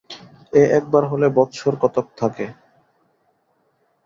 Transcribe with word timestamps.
এ 0.53 0.63
একবার 0.77 1.03
হলে 1.05 1.27
বৎসর 1.37 1.73
কতক 1.83 2.05
থাকে। 2.17 2.45